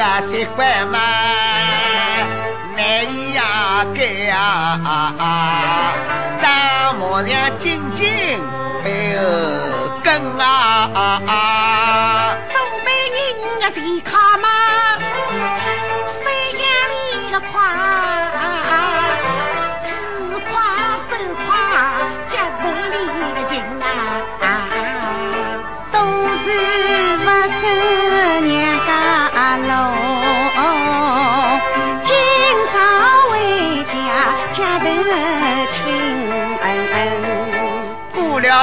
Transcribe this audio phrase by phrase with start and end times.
[0.00, 0.98] 二十年啊，习惯嘛，
[2.76, 2.80] 难
[3.12, 5.94] 以呀改啊！
[6.40, 8.06] 张模样紧紧
[8.84, 9.22] 背后
[10.04, 11.20] 跟啊！
[12.48, 13.18] 做媒人
[13.60, 14.48] 的，谁靠嘛？
[16.06, 16.22] 三
[16.54, 17.87] 眼里的夸。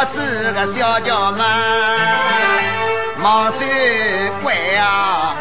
[0.05, 1.45] 子个小娇们，
[3.17, 3.59] 忙走
[4.43, 5.35] 乖啊，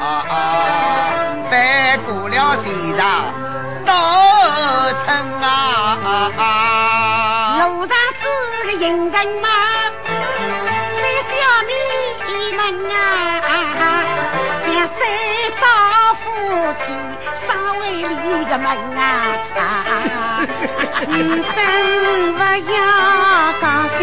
[1.51, 3.05] 翻过了西上
[3.85, 3.93] 到
[4.95, 5.45] 村啊。
[7.63, 8.23] 路上子
[8.67, 9.49] 个行人嘛，
[10.97, 11.33] 在小
[11.69, 11.71] 米
[12.57, 12.97] 门啊，
[14.65, 14.99] 像三
[15.61, 15.63] 朝
[16.15, 16.25] 夫
[16.79, 16.83] 妻
[17.47, 17.47] 上
[17.81, 18.13] 位里
[18.47, 18.67] 个门
[18.99, 18.99] 啊。
[21.07, 21.13] 人
[21.43, 21.53] 生
[22.35, 22.77] 不要
[23.61, 23.97] 讲笑，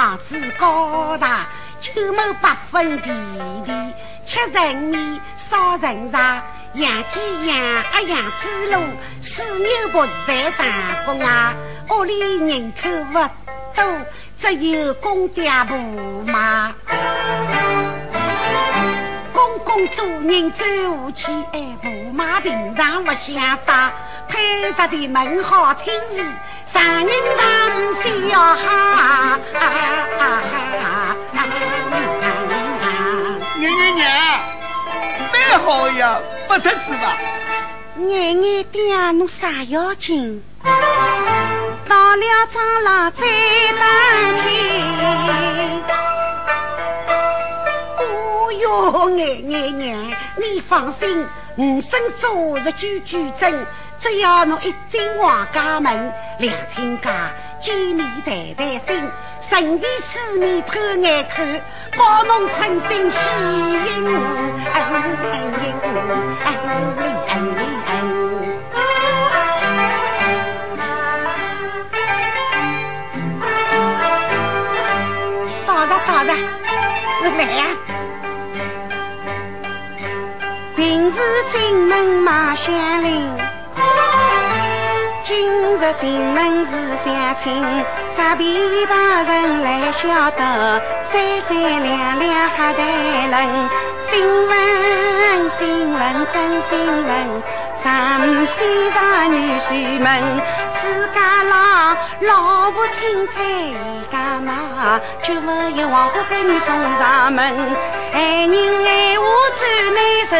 [0.00, 1.46] 房子高大，
[1.78, 3.08] 秋亩八分地
[3.66, 3.92] 地，
[4.24, 6.42] 七人米，少人茶，
[6.72, 8.80] 养鸡养鸭养猪猡，
[9.20, 11.52] 四牛不在打工啊，
[11.90, 13.18] 屋里人口不
[13.76, 13.84] 多。
[14.38, 15.76] 只有公爹婆
[16.26, 16.72] 妈，
[19.34, 23.92] 公公做人走下去，哎，婆妈平常不想法，
[24.30, 26.24] 配着的门好亲事，
[26.72, 27.40] 上人上
[28.02, 29.38] 笑哈。
[33.56, 34.08] 娘娘娘，
[35.32, 37.16] 蛮好呀，不得子吧？
[37.96, 40.42] 娘娘爹，侬啥要紧？
[40.62, 43.26] 到了长老再
[43.78, 43.82] 打
[44.42, 44.48] 听。
[47.98, 51.26] 哦哟，爱爱娘，你放心，
[51.56, 53.66] 五生做日句句真。
[53.98, 57.30] 只要侬一进王家门，两亲家
[57.60, 59.10] 见面谈谈心，
[59.42, 61.46] 顺便四面偷眼看，
[61.98, 64.10] 保侬春心喜盈盈。
[77.36, 77.66] 来呀！
[80.76, 81.18] 平时
[81.50, 83.28] 进门马相邻，
[85.30, 85.48] 今
[85.78, 86.72] 日进门是
[87.04, 87.54] 相亲，
[88.16, 90.82] 啥琵琶人来晓得？
[91.02, 93.70] 三三两两哈谈论，
[94.10, 97.42] 新闻新闻真新闻。
[97.80, 100.20] 上西上女婿们，
[100.72, 105.48] 自家老老婆请菜一家嘛，绝不
[105.78, 107.54] 有黄花闺女送上门。
[108.12, 109.24] 爱人爱我
[109.54, 110.36] 最难受，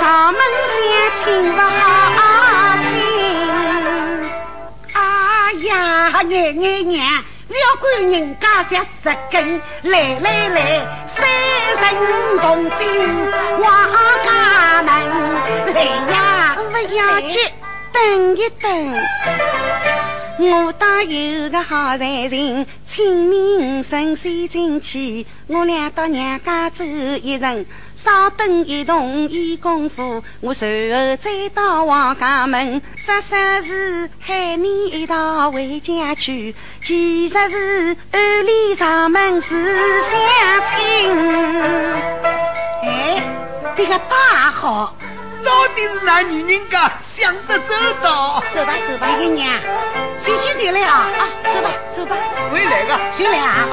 [0.00, 0.40] 上门
[0.70, 1.51] 相亲
[6.32, 12.80] 呀，娘娘，不要管人家家这根，来来来，三人同进
[13.60, 13.68] 王
[14.24, 14.92] 家门，
[15.74, 16.56] 来呀！
[16.70, 17.38] 不要急，
[17.92, 19.61] 等一等。
[20.50, 27.64] 我倒有个好财神，清明神仙进去，我俩到娘家走一程。
[27.94, 32.82] 稍等一动一功夫，我随后再到王家门。
[33.06, 36.52] 这说是喊你一道回家去，
[36.82, 40.20] 其实是暗里上门是相
[40.66, 41.12] 亲。
[42.82, 43.22] 哎，
[43.76, 44.96] 这个大好。
[45.52, 48.42] 到底是哪女人家想得周到？
[48.54, 49.52] 走吧走吧，爷娘，
[50.18, 51.28] 谁去谁来啊啊！
[51.54, 52.16] 走吧走吧，
[52.50, 52.98] 会来个？
[53.14, 53.68] 谁来啊！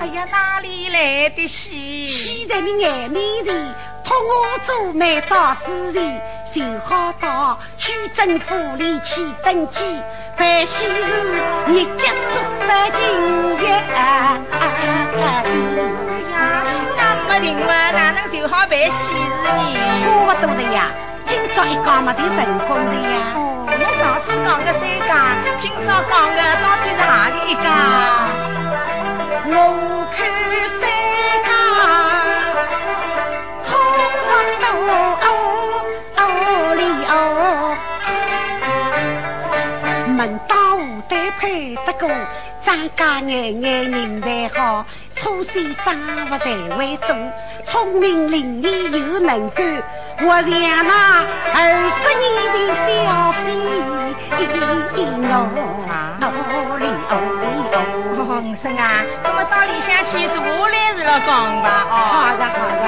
[0.00, 2.06] 哎呀，哪里来的喜？
[2.06, 3.54] 喜在你眼面前，
[4.02, 6.18] 托我做媒找司仪，
[6.54, 9.84] 就好到区政府里去登记，
[10.38, 10.92] 办喜事，
[11.66, 13.68] 日脚做得敬业。
[13.94, 14.40] 哎
[16.32, 16.98] 呀，亲家
[17.28, 19.48] 没定嘛，哪能就好办喜事呢？
[20.00, 20.88] 差不多的呀，
[21.26, 22.36] 今朝一讲嘛就成
[22.66, 23.36] 功的呀。
[23.36, 25.69] 哦，我上次讲的三讲，今
[42.70, 44.86] 张家眼眼人才好。
[45.16, 46.46] 初先生不在
[46.78, 47.12] 为主，
[47.64, 49.82] 聪明伶俐又能干，
[50.20, 51.58] 我像那二
[51.90, 52.24] 十年
[52.54, 52.56] 的
[52.86, 52.86] 小
[53.32, 53.42] 飞
[55.26, 55.34] 哦
[56.30, 57.12] 哦哩哦
[57.42, 57.42] 哩
[57.74, 57.74] 哦。
[58.40, 58.82] 五婶啊，
[59.24, 61.28] 我们到里向去是我来是了讲
[61.62, 61.94] 吧哦。
[62.14, 62.84] 好的好的。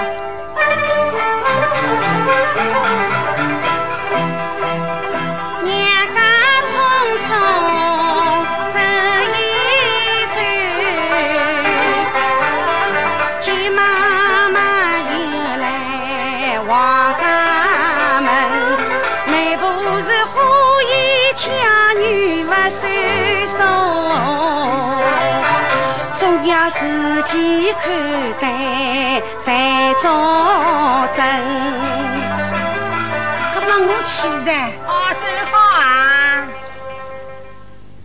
[26.74, 27.82] 自己看
[28.40, 30.10] 待才做
[31.16, 31.22] 真。
[33.54, 34.50] 那么我去的。
[34.86, 34.90] 哦，
[35.20, 36.48] 真好啊！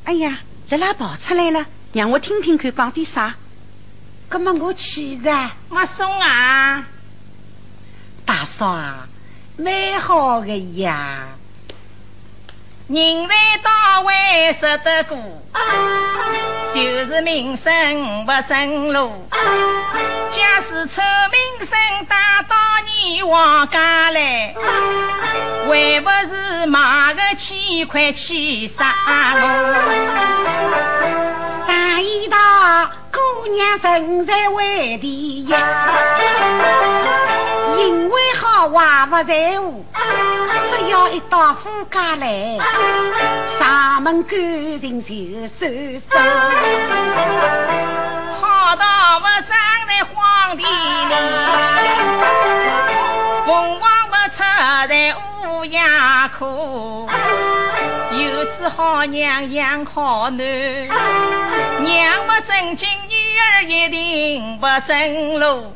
[0.05, 0.39] 哎呀，
[0.69, 3.33] 辣辣跑出来了，让我听听看讲点啥。
[4.29, 5.31] 那么我去的。
[5.69, 6.83] 没送啊。
[8.25, 9.07] 大嫂啊，
[9.57, 11.25] 蛮好的呀。
[12.87, 15.17] 人在到位识得过。
[16.75, 19.27] 就是名声不正路，
[20.29, 21.01] 假使臭
[21.31, 22.15] 名声带
[22.47, 24.53] 到你王家来，
[25.65, 30.66] 还不是买个千块去杀我？
[33.67, 35.49] 娘人在为第一，
[37.77, 39.85] 因为好话不在乎。
[40.69, 42.57] 只要一到夫家来，
[43.59, 44.39] 上门感
[44.79, 45.09] 情就
[45.59, 46.07] 算数。
[48.39, 48.85] 好到
[49.17, 51.13] 我站在荒地里，
[53.45, 54.37] 凤凰不出
[54.87, 56.45] 在乌鸦壳。
[58.09, 60.45] 有子好娘养好男，
[61.83, 62.87] 娘不正经，
[63.39, 65.73] 儿一定不正路。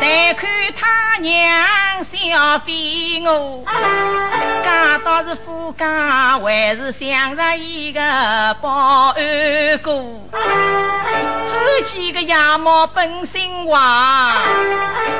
[0.00, 0.48] 但看
[0.78, 3.64] 他娘小比我，
[4.64, 8.00] 家倒是富家，还是想着一个
[8.60, 10.04] 保安哥。
[10.32, 14.32] 穿几个羊毛本性滑，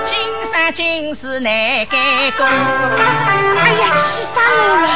[0.05, 0.19] 今
[0.53, 1.53] 生今世难
[1.87, 2.45] 改过。
[2.47, 4.41] 哎呀，气死我
[4.83, 4.87] 了！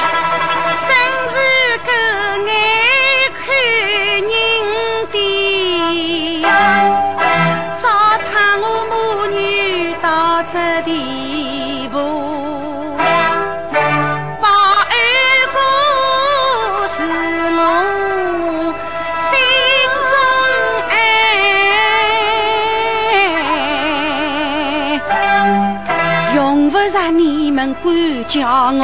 [27.60, 28.82] 管教我，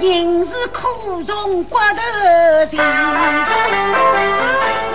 [0.00, 2.02] 人是苦从骨头
[2.72, 2.78] 硬，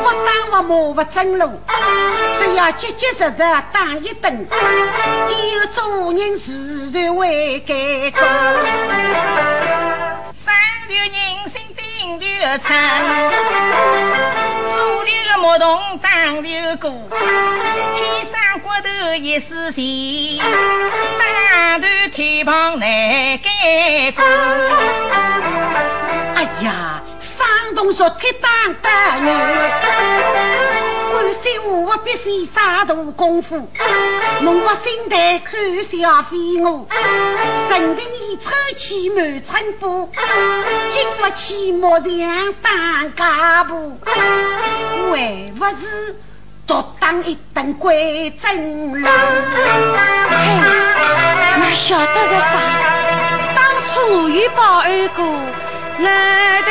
[0.01, 1.43] 不打不骂不正路，
[2.39, 3.37] 只要结结实实
[3.71, 4.47] 打一顿，
[5.29, 7.75] 以后做人自然会改
[8.11, 8.21] 过。
[10.33, 10.45] 上
[10.87, 11.11] 头人
[11.51, 12.23] 心顶头
[12.57, 12.67] 撑，
[14.73, 15.65] 左头个木桶
[16.01, 16.07] 当
[16.41, 16.47] 头
[16.81, 16.83] 过，
[17.95, 18.36] 天上骨
[18.81, 19.83] 头一丝线。
[20.37, 22.87] 两头腿膀难
[23.39, 24.23] 改过。
[26.35, 28.89] 哎呀，山东说铁当得
[29.21, 29.29] 你，
[31.11, 33.67] 关心我我必费啥大功夫，
[34.41, 36.87] 侬不心态看小飞我，
[37.67, 40.11] 神的你抽起满春布，
[40.91, 46.15] 经不起木匠当家婆，还不是？
[46.67, 49.03] 独当一等鬼真人，
[50.29, 50.35] 嘿，
[51.59, 52.51] 那晓得个啥？
[53.55, 55.23] 当初我与宝二哥
[56.03, 56.69] 来的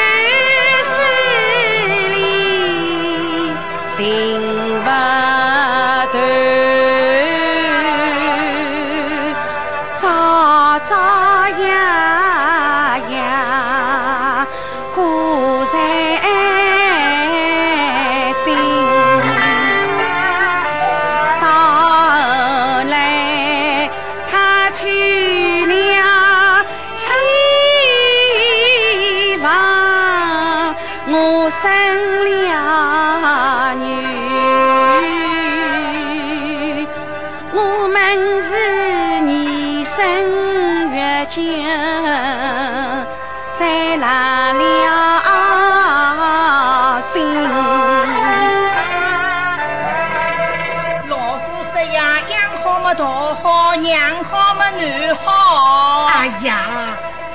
[52.87, 53.05] 么大
[53.43, 56.07] 好，娘好么女好。
[56.07, 56.61] 哎呀，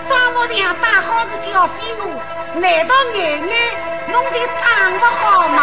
[0.08, 2.08] 丈母娘打好是小飞奴，
[2.62, 3.52] 难道奶奶
[4.08, 5.62] 弄得打不好吗？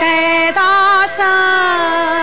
[0.00, 2.17] 难道生？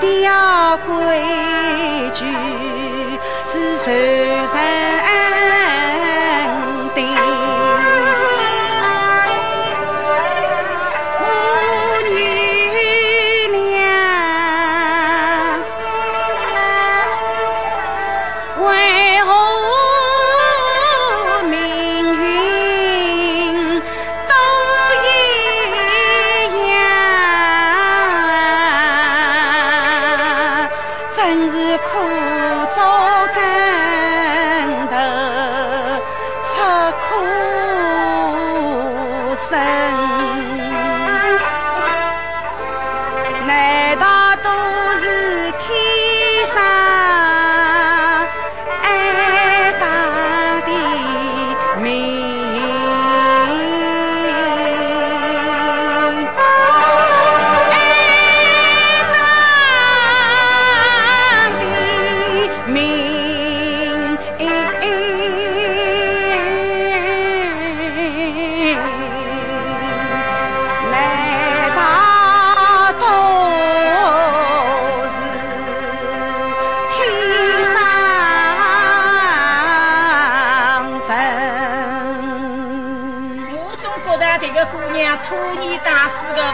[0.00, 0.49] 的呀。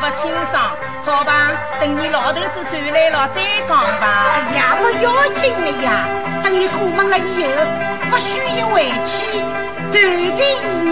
[0.07, 0.71] 不清爽，
[1.05, 4.07] 好吧，等你老头子转来了再讲吧。
[4.35, 6.07] 哎呀，不要紧的呀，
[6.45, 7.65] 等你过门了以后，
[8.09, 9.41] 不许又回去，
[9.91, 10.86] 断定。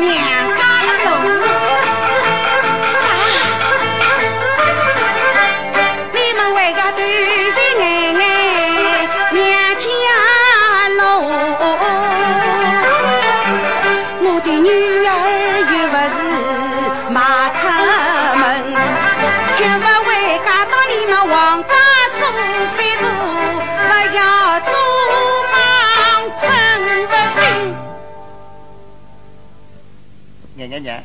[30.66, 31.02] 娘娘娘，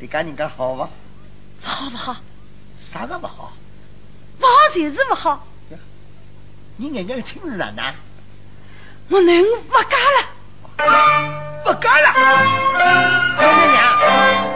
[0.00, 0.82] 你讲人家好不？
[1.62, 2.16] 好不好？
[2.80, 3.52] 啥个不好？
[4.38, 5.46] 不好就是不好。
[6.76, 7.94] 你娘娘的亲事哪呢？
[9.08, 10.18] 我能不嫁了？
[11.64, 12.06] 不嫁了？
[13.36, 14.47] 娘娘娘。